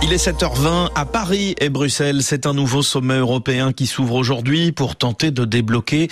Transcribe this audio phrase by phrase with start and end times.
[0.00, 2.22] Il est 7h20 à Paris et Bruxelles.
[2.22, 6.06] C'est un nouveau sommet européen qui s'ouvre aujourd'hui pour tenter de débloquer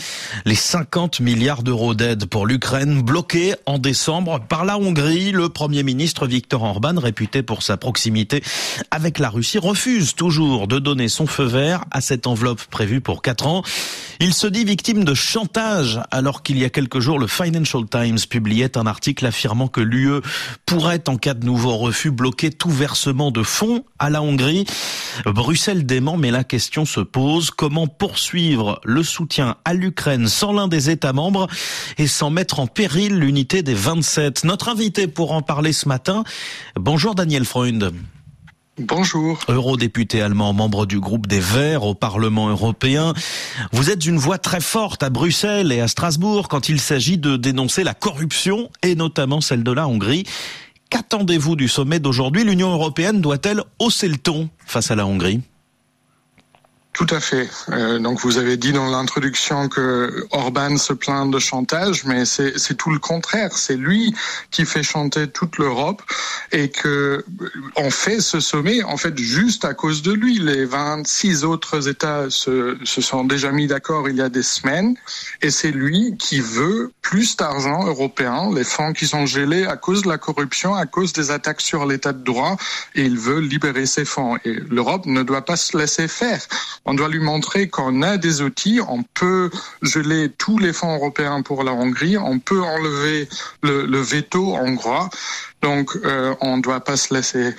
[0.44, 5.30] les 50 milliards d'euros d'aide pour l'Ukraine bloqués en décembre par la Hongrie.
[5.30, 8.42] Le premier ministre Viktor Orban, réputé pour sa proximité
[8.90, 13.22] avec la Russie, refuse toujours de donner son feu vert à cette enveloppe prévue pour
[13.22, 13.62] 4 ans.
[14.18, 18.18] Il se dit victime de chantage alors qu'il y a quelques jours, le Financial Times
[18.28, 20.22] publiait un article affirmant que l'UE
[20.64, 24.64] pourrait, en cas de nouveau refus, bloquer tout versement de fonds à la Hongrie.
[25.24, 27.50] Bruxelles dément, mais la question se pose.
[27.50, 31.46] Comment poursuivre le soutien à l'Ukraine sans l'un des États membres
[31.98, 36.24] et sans mettre en péril l'unité des 27 Notre invité pour en parler ce matin,
[36.76, 37.92] bonjour Daniel Freund.
[38.78, 39.38] Bonjour.
[39.48, 43.14] Eurodéputé allemand, membre du groupe des Verts au Parlement européen.
[43.72, 47.38] Vous êtes une voix très forte à Bruxelles et à Strasbourg quand il s'agit de
[47.38, 50.24] dénoncer la corruption et notamment celle de la Hongrie.
[50.90, 52.44] Qu'attendez-vous du sommet d'aujourd'hui?
[52.44, 55.40] L'Union européenne doit-elle hausser le ton face à la Hongrie?
[56.96, 57.46] Tout à fait.
[57.68, 62.74] Euh, donc vous avez dit dans l'introduction que Orban se plaint de chantage, mais c'est
[62.74, 63.52] tout le contraire.
[63.52, 64.14] C'est lui
[64.50, 66.02] qui fait chanter toute l'Europe
[66.52, 67.22] et que
[67.76, 70.38] on fait ce sommet en fait juste à cause de lui.
[70.38, 74.96] Les 26 autres États se, se sont déjà mis d'accord il y a des semaines
[75.42, 80.02] et c'est lui qui veut plus d'argent européen, les fonds qui sont gelés à cause
[80.02, 82.56] de la corruption, à cause des attaques sur l'état de droit
[82.94, 84.38] et il veut libérer ces fonds.
[84.46, 86.40] Et l'Europe ne doit pas se laisser faire
[86.86, 89.50] on doit lui montrer qu'on a des outils, on peut
[89.82, 93.28] geler tous les fonds européens pour la Hongrie, on peut enlever
[93.62, 95.10] le, veto hongrois.
[95.62, 97.54] Donc, euh, on ne doit pas se laisser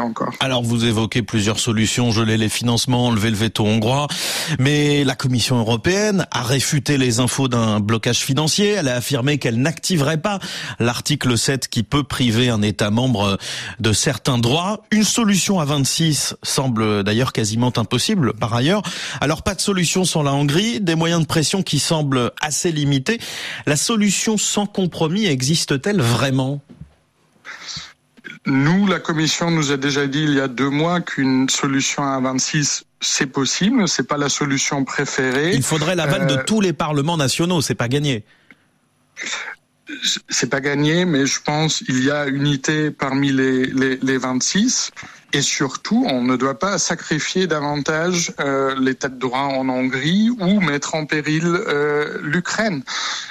[0.00, 0.32] encore.
[0.40, 4.06] Alors vous évoquez plusieurs solutions, geler les financements, enlever le veto hongrois,
[4.58, 9.60] mais la Commission européenne a réfuté les infos d'un blocage financier, elle a affirmé qu'elle
[9.60, 10.38] n'activerait pas
[10.78, 13.38] l'article 7 qui peut priver un État membre
[13.78, 14.82] de certains droits.
[14.90, 18.82] Une solution à 26 semble d'ailleurs quasiment impossible par ailleurs.
[19.20, 23.18] Alors pas de solution sans la Hongrie, des moyens de pression qui semblent assez limités.
[23.66, 26.60] La solution sans compromis existe-t-elle vraiment?
[28.46, 32.18] Nous, la Commission nous a déjà dit il y a deux mois qu'une solution à
[32.20, 35.54] 26 c'est possible, c'est pas la solution préférée.
[35.54, 38.24] Il faudrait l'aval de euh, tous les parlements nationaux, c'est pas gagné.
[40.28, 44.92] C'est pas gagné, mais je pense il y a unité parmi les, les, les 26.
[45.32, 50.60] Et surtout, on ne doit pas sacrifier davantage euh, l'état de droit en Hongrie ou
[50.60, 52.82] mettre en péril euh, l'Ukraine.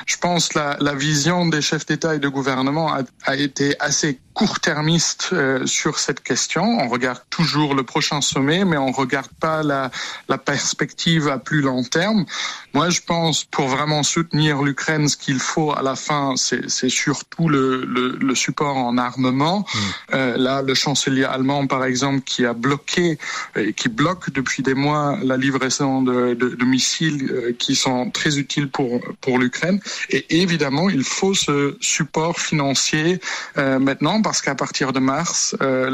[0.05, 4.19] Je pense la, la vision des chefs d'État et de gouvernement a, a été assez
[4.39, 6.63] court-termiste euh, sur cette question.
[6.63, 9.91] On regarde toujours le prochain sommet, mais on regarde pas la,
[10.29, 12.25] la perspective à plus long terme.
[12.73, 17.49] Moi, je pense pour vraiment soutenir l'Ukraine, ce qu'il faut à la fin, c'est surtout
[17.49, 19.59] le, le, le, support en armement.
[19.59, 19.77] Mmh.
[20.13, 23.17] Euh, là, le chancelier allemand, par exemple, qui a bloqué
[23.57, 28.69] et qui bloque depuis des mois la livraison de, missiles euh, qui sont très utiles
[28.69, 29.79] pour pour l'Ukraine.
[30.09, 33.19] Et évidemment, il faut ce support financier
[33.57, 35.89] euh, maintenant parce qu'à partir de mars, euh,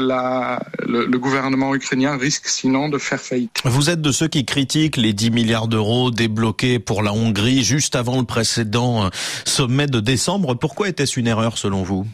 [0.86, 3.60] le, le, gouvernement ukrainien risque sinon de faire faillite.
[3.64, 7.96] Vous êtes de ceux qui critiquent les 10 milliards d'euros débloqués pour la Hongrie juste
[7.96, 9.08] avant le précédent euh,
[9.44, 10.54] sommet de décembre.
[10.54, 12.06] Pourquoi était-ce une erreur selon vous?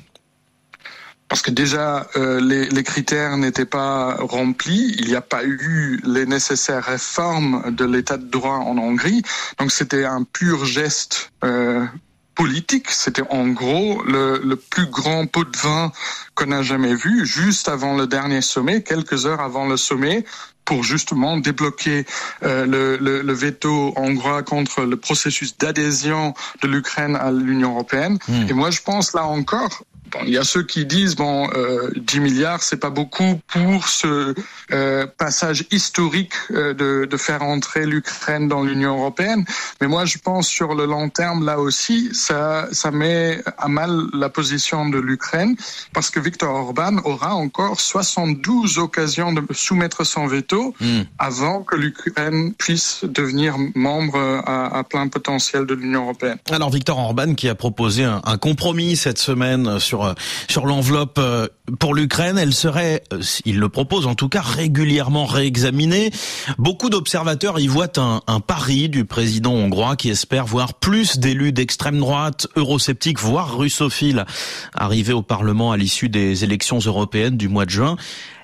[1.33, 5.99] Parce que déjà euh, les, les, critères n'étaient pas remplis, il n'y a pas eu
[6.05, 9.23] les nécessaires réformes de l'état de droit en Hongrie,
[9.59, 11.87] donc c'était un pur geste euh,
[12.35, 12.91] politique.
[12.91, 15.91] C'était en gros le, le, plus grand pot de vin
[16.35, 20.27] qu'on a jamais vu, juste avant le dernier sommet, quelques heures avant le sommet,
[20.67, 22.05] pour justement débloquer
[22.43, 28.19] euh, le, le, le, veto hongrois contre le processus d'adhésion de l'Ukraine à l'Union européenne.
[28.29, 28.51] Mmh.
[28.51, 31.91] Et moi, je pense là encore, Bon, il y a ceux qui disent bon, euh,
[31.97, 34.35] 10 milliards, c'est pas beaucoup pour ce
[34.71, 39.45] euh, passage historique euh, de, de, faire entrer l'Ukraine dans l'Union européenne.
[39.81, 44.03] Mais moi, je pense sur le long terme, là aussi, ça, ça met à mal
[44.13, 45.57] la position de l'Ukraine
[45.95, 51.01] parce que Viktor Orban aura encore 72 occasions de soumettre son veto mmh.
[51.19, 56.39] avant que l'Ukraine puisse devenir membre à, à, plein potentiel de l'Union européenne.
[56.51, 60.15] Alors, Viktor Orban qui a proposé un, un compromis cette semaine sur sur euh,
[60.49, 65.25] sur l'enveloppe euh, pour l'Ukraine, elle serait, euh, il le propose en tout cas, régulièrement
[65.25, 66.11] réexaminée.
[66.59, 71.53] Beaucoup d'observateurs y voient un, un pari du président hongrois qui espère voir plus d'élus
[71.53, 74.27] d'extrême droite, eurosceptiques, voire russophiles,
[74.75, 77.97] arriver au Parlement à l'issue des élections européennes du mois de juin.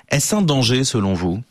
[0.09, 1.41] Est-ce un danger selon vous?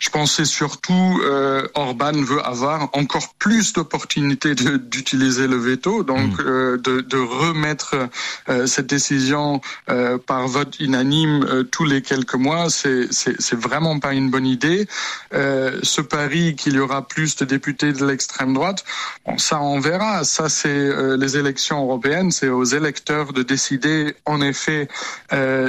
[0.00, 6.46] Je pensais surtout euh, Orban veut avoir encore plus d'opportunités d'utiliser le veto, donc mm.
[6.46, 8.08] euh, de, de, remettre
[8.48, 9.60] euh, cette décision
[9.90, 14.88] euh, par vote unanime euh, tous les quelques mois, c'est vraiment pas une bonne idée.
[15.32, 18.84] ce pari qu'il y aura plus de députés de l'extrême droite,
[19.26, 20.24] bon, ça on verra.
[20.24, 24.88] Ça c'est les élections européennes, c'est aux électeurs de décider en effet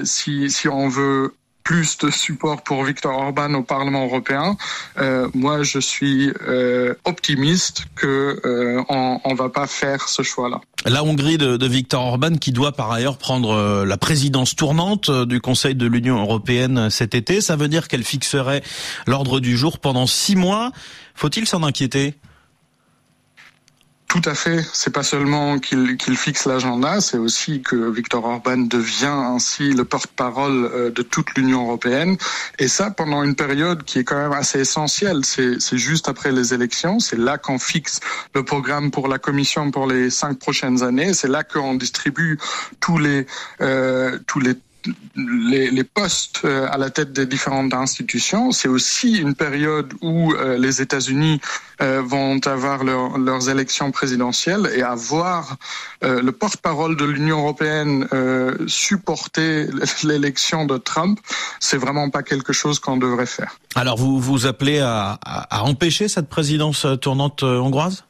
[0.03, 1.33] si, si on veut
[1.63, 4.57] plus de support pour Viktor Orban au Parlement européen.
[4.97, 10.61] Euh, moi, je suis euh, optimiste que euh, on, on va pas faire ce choix-là.
[10.85, 15.11] La Hongrie de, de Viktor Orban, qui doit par ailleurs prendre euh, la présidence tournante
[15.11, 18.63] du Conseil de l'Union européenne cet été, ça veut dire qu'elle fixerait
[19.05, 20.71] l'ordre du jour pendant six mois.
[21.13, 22.15] Faut-il s'en inquiéter?
[24.11, 24.59] Tout à fait.
[24.73, 30.65] C'est pas seulement qu'il fixe l'agenda, c'est aussi que Viktor Orban devient ainsi le porte-parole
[30.65, 32.17] euh, de toute l'Union européenne.
[32.59, 35.23] Et ça, pendant une période qui est quand même assez essentielle.
[35.23, 36.99] C'est juste après les élections.
[36.99, 38.01] C'est là qu'on fixe
[38.35, 41.13] le programme pour la Commission pour les cinq prochaines années.
[41.13, 42.37] C'est là qu'on distribue
[42.81, 43.25] tous les
[43.61, 44.55] euh, tous les
[45.15, 48.51] les, les, postes euh, à la tête des différentes institutions.
[48.51, 51.39] C'est aussi une période où euh, les États-Unis
[51.81, 55.57] euh, vont avoir leurs élections présidentielles et avoir
[56.01, 58.07] le porte-parole de l'Union européenne
[58.67, 59.67] supporter
[60.03, 61.19] l'élection de Trump,
[61.59, 63.57] c'est vraiment pas quelque chose qu'on devrait faire.
[63.75, 68.03] Alors vous vous appelez à, à empêcher cette présidence tournante hongroise?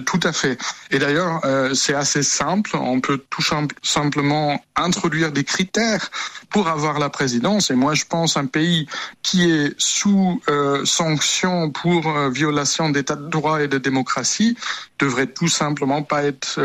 [0.00, 0.58] Tout à fait.
[0.90, 2.76] Et d'ailleurs, euh, c'est assez simple.
[2.76, 3.42] On peut tout
[3.82, 6.10] simplement introduire des critères
[6.50, 7.70] pour avoir la présidence.
[7.70, 8.86] Et moi, je pense un pays
[9.22, 14.56] qui est sous euh, sanction pour euh, violation d'état de droit et de démocratie
[14.98, 16.60] devrait tout simplement pas être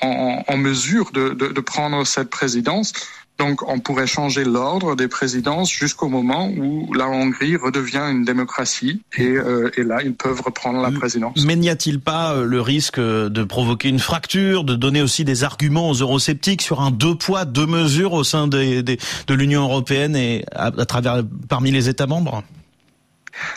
[0.00, 2.92] en, en, mesure de prendre cette présidence.
[3.38, 9.02] Donc on pourrait changer l'ordre des présidences jusqu'au moment où la Hongrie redevient une démocratie
[9.16, 11.44] et, euh, et là ils peuvent reprendre la présidence.
[11.44, 15.42] Mais n'y a-t-il pas euh, le risque de provoquer une fracture, de donner aussi des
[15.42, 19.64] arguments aux eurosceptiques sur un deux poids deux mesures au sein des, des, de l'Union
[19.64, 22.44] européenne et à, à travers parmi les États membres?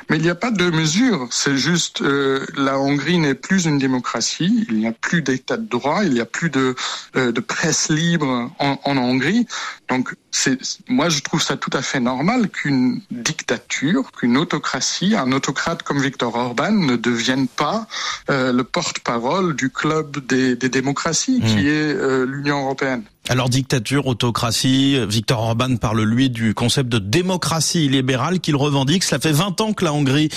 [0.09, 1.27] Mais il n'y a pas de mesure.
[1.31, 4.65] C'est juste euh, la Hongrie n'est plus une démocratie.
[4.69, 6.04] Il n'y a plus d'état de droit.
[6.04, 6.75] Il n'y a plus de,
[7.15, 9.48] euh, de presse libre en, en Hongrie.
[9.89, 10.57] Donc c'est
[10.89, 16.01] moi je trouve ça tout à fait normal qu'une dictature, qu'une autocratie, un autocrate comme
[16.01, 17.88] Viktor Orban ne devienne pas
[18.30, 21.68] euh, le porte-parole du club des, des démocraties qui mmh.
[21.68, 23.03] est euh, l'Union européenne.
[23.30, 29.03] Alors dictature, autocratie, Viktor Orban parle lui du concept de démocratie libérale qu'il revendique.
[29.03, 30.30] Cela fait 20 ans que la Hongrie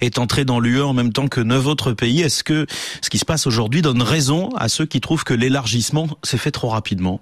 [0.00, 2.22] est entrée dans l'UE en même temps que neuf autres pays.
[2.22, 2.66] Est-ce que
[3.00, 6.50] ce qui se passe aujourd'hui donne raison à ceux qui trouvent que l'élargissement s'est fait
[6.50, 7.20] trop rapidement?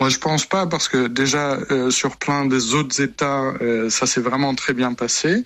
[0.00, 4.06] Moi, je pense pas parce que déjà euh, sur plein des autres États, euh, ça
[4.06, 5.44] s'est vraiment très bien passé.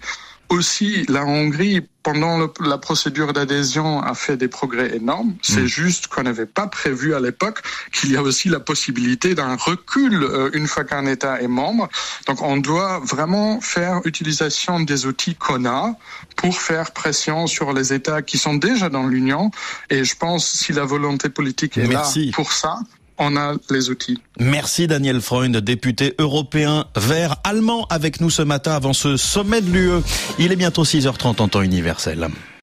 [0.50, 5.34] Aussi, la Hongrie, pendant le, la procédure d'adhésion, a fait des progrès énormes.
[5.42, 5.66] C'est mm.
[5.66, 7.62] juste qu'on n'avait pas prévu à l'époque
[7.92, 11.88] qu'il y a aussi la possibilité d'un recul euh, une fois qu'un État est membre.
[12.26, 15.94] Donc, on doit vraiment faire utilisation des outils qu'on a
[16.36, 19.50] pour faire pression sur les États qui sont déjà dans l'Union.
[19.90, 22.78] Et je pense si la volonté politique est là pour ça,
[23.18, 24.18] on a les outils.
[24.38, 29.70] Merci Daniel Freund, député européen vert allemand avec nous ce matin avant ce sommet de
[29.70, 30.02] l'UE.
[30.38, 32.28] Il est bientôt 6h30 en temps universel.